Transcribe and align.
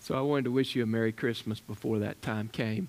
So 0.00 0.16
I 0.16 0.22
wanted 0.22 0.44
to 0.44 0.50
wish 0.50 0.74
you 0.74 0.82
a 0.82 0.86
Merry 0.86 1.12
Christmas 1.12 1.60
before 1.60 1.98
that 1.98 2.22
time 2.22 2.48
came. 2.48 2.88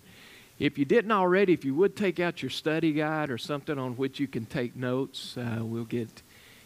If 0.60 0.78
you 0.78 0.86
didn't 0.86 1.12
already, 1.12 1.54
if 1.54 1.66
you 1.66 1.76
would 1.76 1.96
take 1.96 2.20
out 2.20 2.42
your 2.42 2.52
study 2.52 2.94
guide 2.94 3.30
or 3.30 3.38
something 3.38 3.78
on 3.78 3.94
which 3.94 4.20
you 4.20 4.28
can 4.28 4.46
take 4.46 4.76
notes, 4.76 5.36
uh, 5.38 5.60
we'll 5.62 5.86
get 5.86 6.22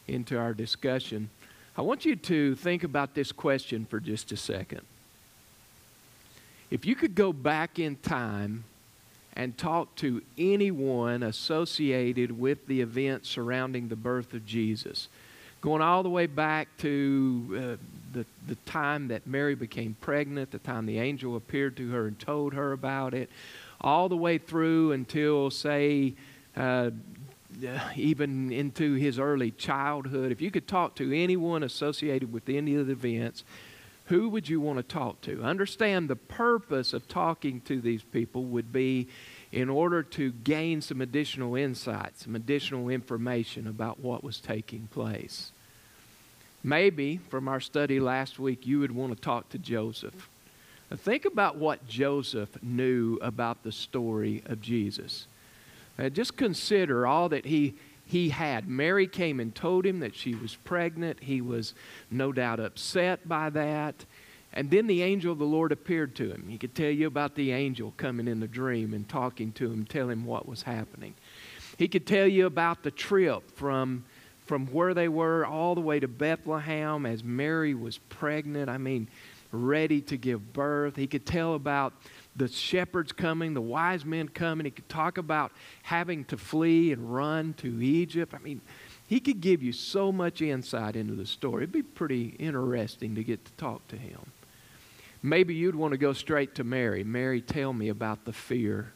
into 0.07 0.37
our 0.37 0.53
discussion. 0.53 1.29
I 1.77 1.81
want 1.81 2.05
you 2.05 2.15
to 2.15 2.55
think 2.55 2.83
about 2.83 3.15
this 3.15 3.31
question 3.31 3.85
for 3.85 3.99
just 3.99 4.31
a 4.31 4.37
second. 4.37 4.81
If 6.69 6.85
you 6.85 6.95
could 6.95 7.15
go 7.15 7.33
back 7.33 7.79
in 7.79 7.95
time 7.97 8.65
and 9.33 9.57
talk 9.57 9.95
to 9.95 10.21
anyone 10.37 11.23
associated 11.23 12.39
with 12.39 12.67
the 12.67 12.81
event 12.81 13.25
surrounding 13.25 13.87
the 13.87 13.95
birth 13.95 14.33
of 14.33 14.45
Jesus, 14.45 15.07
going 15.65 15.81
all 15.81 16.03
the 16.03 16.09
way 16.09 16.27
back 16.27 16.67
to 16.77 17.55
uh, 17.57 17.83
the, 18.13 18.23
the 18.45 18.55
time 18.67 19.07
that 19.07 19.25
Mary 19.25 19.55
became 19.55 19.97
pregnant, 19.99 20.51
the 20.51 20.59
time 20.59 20.85
the 20.85 20.99
angel 20.99 21.35
appeared 21.35 21.75
to 21.75 21.89
her 21.89 22.05
and 22.05 22.19
told 22.19 22.53
her 22.53 22.71
about 22.71 23.15
it, 23.15 23.31
all 23.81 24.07
the 24.07 24.15
way 24.15 24.37
through 24.37 24.91
until, 24.91 25.49
say, 25.49 26.13
uh, 26.55 26.91
even 27.95 28.51
into 28.51 28.93
his 28.93 29.17
early 29.17 29.49
childhood. 29.49 30.31
If 30.31 30.39
you 30.39 30.51
could 30.51 30.67
talk 30.67 30.93
to 30.97 31.11
anyone 31.11 31.63
associated 31.63 32.31
with 32.31 32.47
any 32.47 32.75
of 32.75 32.85
the 32.85 32.93
events, 32.93 33.43
who 34.05 34.29
would 34.29 34.47
you 34.47 34.61
want 34.61 34.77
to 34.77 34.83
talk 34.83 35.21
to? 35.21 35.41
Understand 35.41 36.11
the 36.11 36.15
purpose 36.15 36.93
of 36.93 37.07
talking 37.07 37.59
to 37.61 37.81
these 37.81 38.03
people 38.03 38.43
would 38.43 38.71
be 38.71 39.07
in 39.51 39.69
order 39.69 40.03
to 40.03 40.31
gain 40.31 40.81
some 40.81 41.01
additional 41.01 41.55
insight, 41.55 42.19
some 42.19 42.35
additional 42.35 42.89
information 42.89 43.65
about 43.65 43.99
what 43.99 44.23
was 44.23 44.39
taking 44.39 44.85
place. 44.85 45.51
Maybe 46.65 47.17
from 47.17 47.47
our 47.47 47.59
study 47.59 47.99
last 47.99 48.39
week, 48.39 48.65
you 48.65 48.79
would 48.79 48.91
want 48.91 49.15
to 49.15 49.21
talk 49.21 49.49
to 49.49 49.59
Joseph. 49.59 50.27
Now 50.89 50.97
think 50.97 51.25
about 51.25 51.57
what 51.57 51.87
Joseph 51.87 52.57
knew 52.63 53.19
about 53.21 53.61
the 53.61 53.71
story 53.71 54.41
of 54.47 54.61
Jesus. 54.61 55.27
Now 55.99 56.09
just 56.09 56.35
consider 56.35 57.05
all 57.05 57.29
that 57.29 57.45
he, 57.45 57.75
he 58.07 58.29
had. 58.29 58.67
Mary 58.67 59.05
came 59.05 59.39
and 59.39 59.53
told 59.53 59.85
him 59.85 59.99
that 59.99 60.15
she 60.15 60.33
was 60.33 60.55
pregnant. 60.55 61.21
He 61.21 61.39
was 61.39 61.75
no 62.09 62.31
doubt 62.31 62.59
upset 62.59 63.29
by 63.29 63.51
that. 63.51 64.03
And 64.51 64.71
then 64.71 64.87
the 64.87 65.03
angel 65.03 65.33
of 65.33 65.37
the 65.37 65.45
Lord 65.45 65.71
appeared 65.71 66.15
to 66.15 66.31
him. 66.31 66.47
He 66.49 66.57
could 66.57 66.73
tell 66.73 66.89
you 66.89 67.05
about 67.05 67.35
the 67.35 67.51
angel 67.51 67.93
coming 67.97 68.27
in 68.27 68.39
the 68.39 68.47
dream 68.47 68.95
and 68.95 69.07
talking 69.07 69.51
to 69.51 69.71
him, 69.71 69.85
tell 69.85 70.09
him 70.09 70.25
what 70.25 70.47
was 70.47 70.63
happening. 70.63 71.13
He 71.77 71.87
could 71.87 72.07
tell 72.07 72.25
you 72.25 72.47
about 72.47 72.81
the 72.81 72.89
trip 72.89 73.51
from 73.55 74.05
from 74.45 74.67
where 74.67 74.93
they 74.93 75.07
were 75.07 75.45
all 75.45 75.75
the 75.75 75.81
way 75.81 75.99
to 75.99 76.07
Bethlehem 76.07 77.05
as 77.05 77.23
Mary 77.23 77.73
was 77.73 77.97
pregnant. 77.97 78.69
I 78.69 78.77
mean, 78.77 79.07
ready 79.51 80.01
to 80.01 80.17
give 80.17 80.53
birth. 80.53 80.95
He 80.95 81.07
could 81.07 81.25
tell 81.25 81.55
about 81.55 81.93
the 82.35 82.47
shepherds 82.47 83.11
coming, 83.11 83.53
the 83.53 83.61
wise 83.61 84.05
men 84.05 84.27
coming. 84.27 84.65
He 84.65 84.71
could 84.71 84.89
talk 84.89 85.17
about 85.17 85.51
having 85.83 86.25
to 86.25 86.37
flee 86.37 86.91
and 86.91 87.13
run 87.13 87.53
to 87.55 87.81
Egypt. 87.81 88.33
I 88.33 88.39
mean, 88.39 88.61
he 89.07 89.19
could 89.19 89.41
give 89.41 89.63
you 89.63 89.71
so 89.71 90.11
much 90.11 90.41
insight 90.41 90.95
into 90.95 91.13
the 91.13 91.25
story. 91.25 91.63
It'd 91.63 91.71
be 91.71 91.83
pretty 91.83 92.35
interesting 92.39 93.15
to 93.15 93.23
get 93.23 93.45
to 93.45 93.51
talk 93.53 93.87
to 93.89 93.97
him. 93.97 94.19
Maybe 95.21 95.55
you'd 95.55 95.75
want 95.75 95.91
to 95.93 95.97
go 95.97 96.13
straight 96.13 96.55
to 96.55 96.63
Mary. 96.63 97.03
Mary, 97.03 97.41
tell 97.41 97.73
me 97.73 97.89
about 97.89 98.25
the 98.25 98.33
fear. 98.33 98.93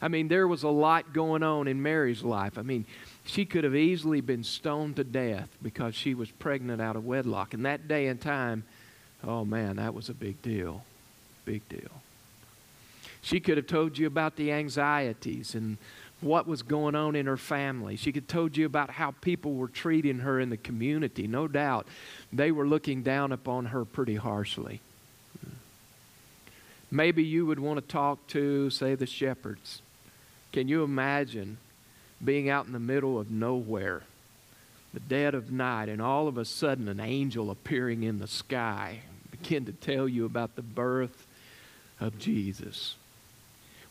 I 0.00 0.08
mean, 0.08 0.28
there 0.28 0.46
was 0.46 0.62
a 0.62 0.68
lot 0.68 1.12
going 1.12 1.42
on 1.42 1.68
in 1.68 1.82
Mary's 1.82 2.22
life. 2.22 2.58
I 2.58 2.62
mean, 2.62 2.86
she 3.26 3.44
could 3.44 3.64
have 3.64 3.74
easily 3.74 4.20
been 4.20 4.44
stoned 4.44 4.96
to 4.96 5.04
death 5.04 5.48
because 5.62 5.94
she 5.94 6.14
was 6.14 6.30
pregnant 6.30 6.80
out 6.80 6.96
of 6.96 7.04
wedlock. 7.04 7.54
And 7.54 7.64
that 7.64 7.88
day 7.88 8.06
and 8.06 8.20
time, 8.20 8.64
oh 9.24 9.44
man, 9.44 9.76
that 9.76 9.94
was 9.94 10.08
a 10.08 10.14
big 10.14 10.40
deal. 10.42 10.84
Big 11.44 11.68
deal. 11.68 12.02
She 13.22 13.40
could 13.40 13.56
have 13.56 13.66
told 13.66 13.98
you 13.98 14.06
about 14.06 14.36
the 14.36 14.52
anxieties 14.52 15.54
and 15.54 15.78
what 16.20 16.46
was 16.46 16.62
going 16.62 16.94
on 16.94 17.16
in 17.16 17.26
her 17.26 17.36
family. 17.36 17.96
She 17.96 18.12
could 18.12 18.22
have 18.22 18.28
told 18.28 18.56
you 18.56 18.64
about 18.64 18.90
how 18.90 19.10
people 19.20 19.54
were 19.54 19.68
treating 19.68 20.20
her 20.20 20.38
in 20.38 20.48
the 20.48 20.56
community. 20.56 21.26
No 21.26 21.48
doubt 21.48 21.86
they 22.32 22.52
were 22.52 22.66
looking 22.66 23.02
down 23.02 23.32
upon 23.32 23.66
her 23.66 23.84
pretty 23.84 24.16
harshly. 24.16 24.80
Maybe 26.90 27.24
you 27.24 27.44
would 27.46 27.58
want 27.58 27.80
to 27.80 27.86
talk 27.86 28.24
to, 28.28 28.70
say, 28.70 28.94
the 28.94 29.06
shepherds. 29.06 29.82
Can 30.52 30.68
you 30.68 30.84
imagine 30.84 31.58
being 32.24 32.48
out 32.48 32.66
in 32.66 32.72
the 32.72 32.78
middle 32.78 33.18
of 33.18 33.30
nowhere, 33.30 34.02
the 34.94 35.00
dead 35.00 35.34
of 35.34 35.52
night, 35.52 35.88
and 35.88 36.00
all 36.00 36.28
of 36.28 36.38
a 36.38 36.44
sudden 36.44 36.88
an 36.88 37.00
angel 37.00 37.50
appearing 37.50 38.02
in 38.02 38.18
the 38.18 38.26
sky 38.26 39.00
begin 39.30 39.64
to 39.66 39.72
tell 39.72 40.08
you 40.08 40.24
about 40.24 40.56
the 40.56 40.62
birth 40.62 41.26
of 42.00 42.18
Jesus. 42.18 42.96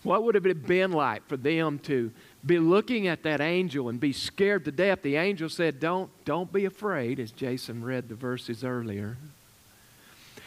What 0.03 0.23
would 0.23 0.35
it 0.35 0.45
have 0.45 0.67
been 0.67 0.91
like 0.91 1.27
for 1.27 1.35
them 1.35 1.79
to 1.79 2.11
be 2.45 2.59
looking 2.59 3.07
at 3.07 3.23
that 3.23 3.41
angel 3.41 3.89
and 3.89 3.99
be 3.99 4.13
scared 4.13 4.65
to 4.65 4.71
death? 4.71 5.01
The 5.01 5.15
angel 5.15 5.49
said, 5.49 5.79
Don't, 5.79 6.11
don't 6.25 6.53
be 6.53 6.65
afraid, 6.65 7.19
as 7.19 7.31
Jason 7.31 7.83
read 7.83 8.07
the 8.07 8.15
verses 8.15 8.63
earlier. 8.63 9.17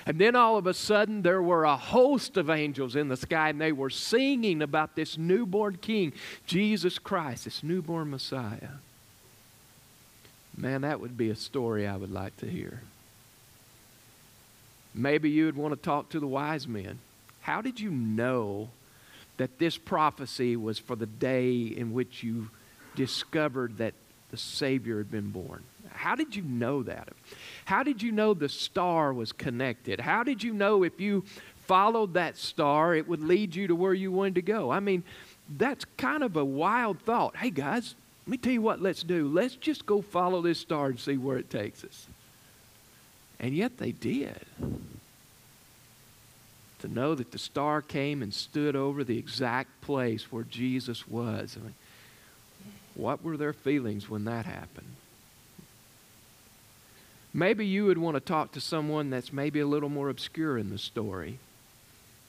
And 0.08 0.18
then 0.18 0.34
all 0.34 0.56
of 0.56 0.66
a 0.66 0.72
sudden, 0.72 1.20
there 1.20 1.42
were 1.42 1.64
a 1.64 1.76
host 1.76 2.38
of 2.38 2.48
angels 2.48 2.96
in 2.96 3.08
the 3.08 3.16
sky, 3.16 3.50
and 3.50 3.60
they 3.60 3.72
were 3.72 3.90
singing 3.90 4.62
about 4.62 4.96
this 4.96 5.18
newborn 5.18 5.76
king, 5.76 6.14
Jesus 6.46 6.98
Christ, 6.98 7.44
this 7.44 7.62
newborn 7.62 8.10
Messiah. 8.10 8.78
Man, 10.56 10.80
that 10.80 11.00
would 11.00 11.18
be 11.18 11.28
a 11.28 11.36
story 11.36 11.86
I 11.86 11.98
would 11.98 12.10
like 12.10 12.34
to 12.38 12.46
hear. 12.46 12.80
Maybe 14.94 15.28
you 15.28 15.44
would 15.44 15.56
want 15.56 15.74
to 15.74 15.80
talk 15.80 16.08
to 16.08 16.20
the 16.20 16.26
wise 16.26 16.66
men. 16.66 17.00
How 17.42 17.60
did 17.60 17.78
you 17.78 17.90
know 17.90 18.70
that 19.36 19.58
this 19.58 19.76
prophecy 19.76 20.56
was 20.56 20.78
for 20.78 20.96
the 20.96 21.04
day 21.04 21.64
in 21.64 21.92
which 21.92 22.22
you 22.22 22.48
discovered 22.96 23.76
that 23.76 23.92
the 24.30 24.36
Savior 24.36 24.98
had 24.98 25.10
been 25.10 25.30
born? 25.30 25.62
How 25.90 26.14
did 26.14 26.36
you 26.36 26.42
know 26.42 26.82
that? 26.84 27.08
How 27.64 27.82
did 27.82 28.02
you 28.02 28.12
know 28.12 28.34
the 28.34 28.48
star 28.48 29.12
was 29.12 29.32
connected? 29.32 30.00
How 30.00 30.22
did 30.22 30.42
you 30.42 30.52
know 30.52 30.84
if 30.84 31.00
you 31.00 31.24
followed 31.66 32.14
that 32.14 32.36
star, 32.36 32.94
it 32.94 33.08
would 33.08 33.22
lead 33.22 33.54
you 33.54 33.66
to 33.66 33.74
where 33.74 33.94
you 33.94 34.12
wanted 34.12 34.36
to 34.36 34.42
go? 34.42 34.70
I 34.70 34.80
mean, 34.80 35.02
that's 35.56 35.84
kind 35.96 36.22
of 36.22 36.36
a 36.36 36.44
wild 36.44 37.00
thought. 37.00 37.36
Hey, 37.36 37.50
guys, 37.50 37.94
let 38.26 38.30
me 38.30 38.36
tell 38.36 38.52
you 38.52 38.62
what 38.62 38.82
let's 38.82 39.02
do. 39.02 39.26
Let's 39.28 39.56
just 39.56 39.86
go 39.86 40.02
follow 40.02 40.42
this 40.42 40.58
star 40.58 40.86
and 40.86 41.00
see 41.00 41.16
where 41.16 41.38
it 41.38 41.50
takes 41.50 41.82
us. 41.84 42.06
And 43.40 43.54
yet 43.54 43.78
they 43.78 43.92
did. 43.92 44.44
To 46.80 46.88
know 46.88 47.14
that 47.14 47.32
the 47.32 47.38
star 47.38 47.82
came 47.82 48.22
and 48.22 48.32
stood 48.32 48.76
over 48.76 49.02
the 49.02 49.18
exact 49.18 49.80
place 49.80 50.30
where 50.30 50.44
Jesus 50.44 51.08
was. 51.08 51.56
I 51.58 51.64
mean, 51.64 51.74
what 52.98 53.22
were 53.22 53.36
their 53.36 53.52
feelings 53.52 54.10
when 54.10 54.24
that 54.24 54.44
happened? 54.44 54.96
Maybe 57.32 57.66
you 57.66 57.86
would 57.86 57.98
want 57.98 58.16
to 58.16 58.20
talk 58.20 58.52
to 58.52 58.60
someone 58.60 59.10
that's 59.10 59.32
maybe 59.32 59.60
a 59.60 59.66
little 59.66 59.88
more 59.88 60.08
obscure 60.08 60.58
in 60.58 60.70
the 60.70 60.78
story, 60.78 61.38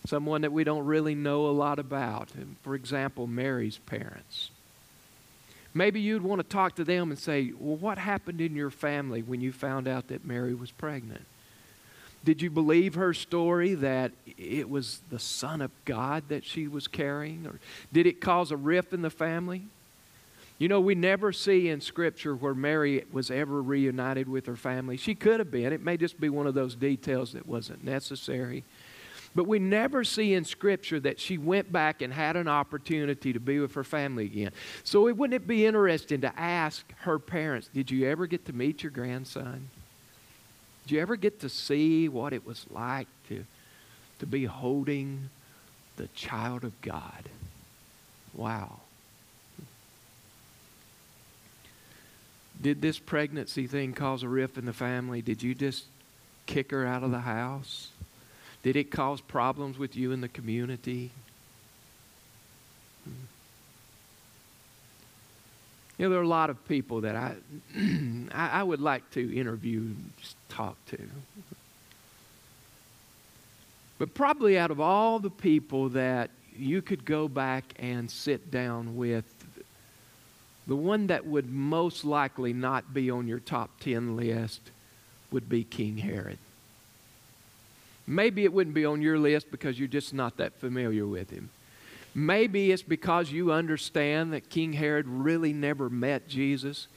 someone 0.05 0.41
that 0.41 0.51
we 0.51 0.63
don't 0.63 0.85
really 0.85 1.15
know 1.15 1.47
a 1.47 1.51
lot 1.51 1.79
about. 1.79 2.29
For 2.61 2.75
example, 2.75 3.25
Mary's 3.25 3.77
parents. 3.77 4.51
Maybe 5.73 6.01
you'd 6.01 6.23
want 6.23 6.39
to 6.41 6.47
talk 6.47 6.75
to 6.75 6.83
them 6.83 7.09
and 7.09 7.19
say, 7.19 7.53
Well, 7.57 7.77
what 7.77 7.97
happened 7.97 8.41
in 8.41 8.55
your 8.55 8.69
family 8.71 9.21
when 9.21 9.41
you 9.41 9.51
found 9.51 9.87
out 9.87 10.07
that 10.09 10.25
Mary 10.25 10.53
was 10.53 10.71
pregnant? 10.71 11.25
Did 12.25 12.41
you 12.41 12.49
believe 12.49 12.95
her 12.95 13.13
story 13.13 13.75
that 13.75 14.11
it 14.37 14.69
was 14.69 14.99
the 15.09 15.19
Son 15.19 15.61
of 15.61 15.71
God 15.85 16.23
that 16.27 16.43
she 16.43 16.67
was 16.67 16.87
carrying? 16.87 17.47
Or 17.47 17.59
did 17.93 18.05
it 18.05 18.19
cause 18.19 18.51
a 18.51 18.57
rift 18.57 18.93
in 18.93 19.01
the 19.01 19.09
family? 19.09 19.63
You 20.59 20.67
know, 20.67 20.79
we 20.79 20.93
never 20.93 21.31
see 21.31 21.69
in 21.69 21.81
Scripture 21.81 22.35
where 22.35 22.53
Mary 22.53 23.05
was 23.11 23.31
ever 23.31 23.61
reunited 23.61 24.29
with 24.29 24.45
her 24.45 24.55
family. 24.55 24.97
She 24.97 25.15
could 25.15 25.39
have 25.39 25.49
been. 25.49 25.73
It 25.73 25.81
may 25.81 25.97
just 25.97 26.19
be 26.19 26.29
one 26.29 26.45
of 26.45 26.53
those 26.53 26.75
details 26.75 27.33
that 27.33 27.47
wasn't 27.47 27.83
necessary. 27.83 28.63
But 29.33 29.47
we 29.47 29.57
never 29.59 30.03
see 30.03 30.33
in 30.33 30.43
Scripture 30.43 30.99
that 30.99 31.19
she 31.19 31.37
went 31.37 31.71
back 31.71 32.01
and 32.01 32.13
had 32.13 32.35
an 32.35 32.47
opportunity 32.47 33.33
to 33.33 33.39
be 33.39 33.59
with 33.59 33.73
her 33.75 33.83
family 33.83 34.25
again. 34.25 34.51
So 34.83 35.11
wouldn't 35.11 35.33
it 35.33 35.47
be 35.47 35.65
interesting 35.65 36.21
to 36.21 36.39
ask 36.39 36.85
her 37.01 37.19
parents, 37.19 37.69
did 37.73 37.89
you 37.89 38.07
ever 38.07 38.27
get 38.27 38.45
to 38.45 38.53
meet 38.53 38.83
your 38.83 38.91
grandson? 38.91 39.69
Did 40.85 40.95
you 40.95 41.01
ever 41.01 41.15
get 41.15 41.39
to 41.41 41.49
see 41.49 42.09
what 42.09 42.33
it 42.33 42.45
was 42.45 42.65
like 42.69 43.07
to, 43.29 43.45
to 44.19 44.25
be 44.25 44.45
holding 44.45 45.29
the 45.99 46.07
child 46.15 46.63
of 46.63 46.81
God. 46.81 47.29
Wow. 48.33 48.79
Did 52.61 52.81
this 52.81 52.99
pregnancy 52.99 53.67
thing 53.67 53.93
cause 53.93 54.23
a 54.23 54.27
rift 54.27 54.57
in 54.57 54.65
the 54.65 54.73
family? 54.73 55.21
Did 55.21 55.41
you 55.41 55.55
just 55.55 55.85
kick 56.45 56.71
her 56.71 56.85
out 56.85 57.03
of 57.03 57.11
the 57.11 57.19
house? 57.19 57.89
Did 58.63 58.75
it 58.75 58.91
cause 58.91 59.21
problems 59.21 59.77
with 59.77 59.95
you 59.95 60.11
in 60.11 60.19
the 60.19 60.27
community? 60.27 61.11
Hmm. 63.05 63.11
You 65.97 66.05
know, 66.05 66.09
there 66.11 66.19
are 66.19 66.23
a 66.23 66.27
lot 66.27 66.49
of 66.49 66.67
people 66.67 67.01
that 67.01 67.15
I, 68.33 68.49
I, 68.49 68.63
would 68.63 68.81
like 68.81 69.09
to 69.11 69.37
interview 69.37 69.79
and 69.79 70.11
just 70.17 70.35
talk 70.49 70.75
to. 70.87 70.97
But 73.97 74.13
probably 74.13 74.57
out 74.57 74.71
of 74.71 74.79
all 74.79 75.19
the 75.19 75.29
people 75.29 75.89
that 75.89 76.31
you 76.57 76.81
could 76.81 77.05
go 77.05 77.27
back 77.27 77.73
and 77.79 78.09
sit 78.09 78.49
down 78.49 78.97
with, 78.97 79.25
the 80.69 80.75
one 80.75 81.07
that 81.07 81.25
would 81.25 81.51
most 81.51 82.05
likely 82.05 82.53
not 82.53 82.93
be 82.93 83.09
on 83.09 83.27
your 83.27 83.39
top 83.39 83.71
10 83.79 84.15
list 84.15 84.61
would 85.31 85.49
be 85.49 85.63
King 85.63 85.97
Herod. 85.97 86.37
Maybe 88.05 88.43
it 88.43 88.53
wouldn't 88.53 88.75
be 88.75 88.85
on 88.85 89.01
your 89.01 89.17
list 89.17 89.49
because 89.49 89.79
you're 89.79 89.87
just 89.87 90.13
not 90.13 90.37
that 90.37 90.53
familiar 90.59 91.07
with 91.07 91.31
him. 91.31 91.49
Maybe 92.13 92.71
it's 92.71 92.83
because 92.83 93.31
you 93.31 93.51
understand 93.51 94.31
that 94.33 94.51
King 94.51 94.73
Herod 94.73 95.07
really 95.07 95.53
never 95.53 95.89
met 95.89 96.27
Jesus. 96.27 96.87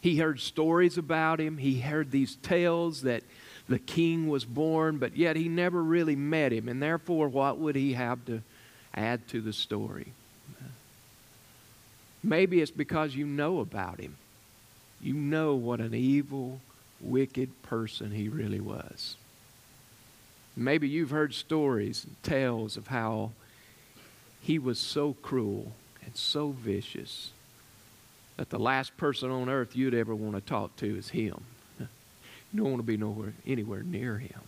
He 0.00 0.16
heard 0.16 0.40
stories 0.40 0.96
about 0.96 1.38
him, 1.38 1.58
he 1.58 1.80
heard 1.80 2.10
these 2.10 2.36
tales 2.36 3.02
that 3.02 3.24
the 3.68 3.78
king 3.78 4.30
was 4.30 4.46
born, 4.46 4.96
but 4.96 5.18
yet 5.18 5.36
he 5.36 5.50
never 5.50 5.82
really 5.82 6.16
met 6.16 6.50
him. 6.50 6.66
And 6.66 6.82
therefore, 6.82 7.28
what 7.28 7.58
would 7.58 7.76
he 7.76 7.92
have 7.92 8.24
to 8.24 8.40
add 8.94 9.28
to 9.28 9.42
the 9.42 9.52
story? 9.52 10.14
Maybe 12.22 12.60
it's 12.60 12.70
because 12.70 13.14
you 13.14 13.26
know 13.26 13.60
about 13.60 14.00
him. 14.00 14.16
You 15.00 15.14
know 15.14 15.54
what 15.54 15.80
an 15.80 15.94
evil, 15.94 16.60
wicked 17.00 17.62
person 17.62 18.10
he 18.10 18.28
really 18.28 18.60
was. 18.60 19.16
Maybe 20.56 20.88
you've 20.88 21.10
heard 21.10 21.34
stories 21.34 22.04
and 22.04 22.20
tales 22.22 22.76
of 22.76 22.88
how 22.88 23.30
he 24.40 24.58
was 24.58 24.78
so 24.78 25.14
cruel 25.22 25.72
and 26.04 26.16
so 26.16 26.50
vicious 26.50 27.30
that 28.36 28.50
the 28.50 28.58
last 28.58 28.96
person 28.96 29.30
on 29.30 29.48
earth 29.48 29.76
you'd 29.76 29.94
ever 29.94 30.14
want 30.14 30.34
to 30.34 30.40
talk 30.40 30.74
to 30.76 30.96
is 30.96 31.10
him. 31.10 31.44
You 32.50 32.62
don't 32.62 32.70
want 32.70 32.78
to 32.78 32.86
be 32.86 32.96
nowhere, 32.96 33.34
anywhere 33.46 33.82
near 33.82 34.16
him. 34.16 34.40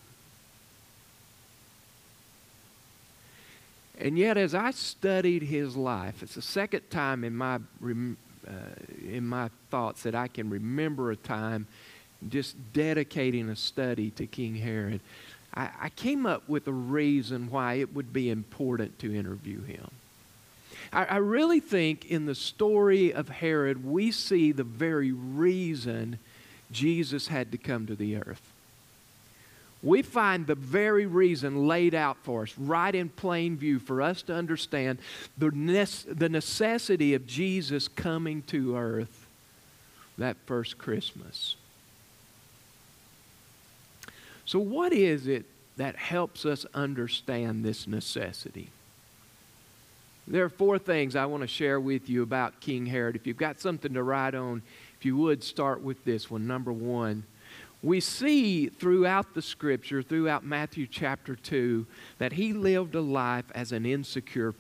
And 4.01 4.19
yet, 4.19 4.37
as 4.39 4.55
I 4.55 4.71
studied 4.71 5.43
his 5.43 5.77
life, 5.77 6.23
it's 6.23 6.35
the 6.35 6.43
second 6.43 6.89
time 6.91 7.23
in 7.23 7.37
my, 7.37 7.57
uh, 7.57 8.53
in 9.07 9.27
my 9.27 9.51
thoughts 9.71 10.03
that 10.05 10.15
I 10.15 10.29
can 10.29 10.49
remember 10.49 11.11
a 11.11 11.17
time 11.17 11.67
just 12.29 12.57
dedicating 12.73 13.49
a 13.49 13.57
study 13.57 14.11
to 14.13 14.27
King 14.27 14.55
Herod. 14.55 15.01
I, 15.55 15.71
I 15.81 15.89
came 15.91 16.27
up 16.27 16.49
with 16.49 16.67
a 16.67 16.73
reason 16.73 17.51
why 17.51 17.75
it 17.75 17.95
would 17.95 18.13
be 18.13 18.31
important 18.31 18.99
to 19.01 19.15
interview 19.15 19.63
him. 19.65 19.91
I, 20.93 21.05
I 21.05 21.17
really 21.17 21.61
think 21.61 22.07
in 22.07 22.27
the 22.27 22.35
story 22.35 23.13
of 23.13 23.29
Herod, 23.29 23.85
we 23.85 24.11
see 24.13 24.53
the 24.53 24.65
very 24.65 25.13
reason 25.13 26.19
Jesus 26.73 27.29
had 27.29 27.53
to 27.53 27.59
come 27.59 27.87
to 27.87 27.95
the 27.95 28.17
earth. 28.17 28.53
We 29.83 30.03
find 30.03 30.47
the 30.47 30.55
very 30.55 31.07
reason 31.07 31.67
laid 31.67 31.95
out 31.95 32.19
for 32.23 32.43
us, 32.43 32.55
right 32.59 32.95
in 32.95 33.09
plain 33.09 33.57
view, 33.57 33.79
for 33.79 34.03
us 34.03 34.21
to 34.23 34.35
understand 34.35 34.99
the, 35.39 35.51
the 36.07 36.29
necessity 36.29 37.15
of 37.15 37.27
Jesus 37.27 37.89
coming 37.89 38.43
to 38.49 38.77
earth 38.77 39.27
that 40.19 40.37
first 40.45 40.77
Christmas. 40.77 41.57
So, 44.45 44.59
what 44.59 44.93
is 44.93 45.27
it 45.27 45.47
that 45.79 45.97
helps 45.97 46.45
us 46.45 46.67
understand 46.75 47.65
this 47.65 47.87
necessity? 47.87 48.69
There 50.29 50.45
are 50.45 50.51
four 50.51 50.79
things 50.79 51.17
I 51.17 51.27
want 51.27 51.43
to 51.43 51.47
share 51.47 51.81
with 51.81 52.09
you 52.11 52.23
about 52.23 52.61
King 52.61 52.87
Herod. 52.87 53.17
If 53.17 53.27
you've 53.27 53.37
got 53.37 53.61
something 53.61 53.95
to 53.95 54.03
write 54.03 54.35
on, 54.35 54.63
if 54.99 55.07
you 55.07 55.17
would 55.17 55.43
start 55.43 55.83
with 55.83 56.05
this 56.05 56.31
one. 56.31 56.47
Number 56.47 56.73
one, 56.73 57.25
we 57.83 58.01
see 58.01 58.69
throughout 58.69 59.35
the 59.35 59.43
scripture, 59.43 60.03
throughout 60.03 60.45
Matthew 60.45 60.87
chapter 60.87 61.35
2, 61.35 61.87
that 62.19 62.33
he 62.35 62.53
lived 62.53 62.95
a 62.95 63.01
life 63.01 63.47
as 63.55 63.73
an 63.73 63.87
insecure 63.87 64.53
person. 64.53 64.59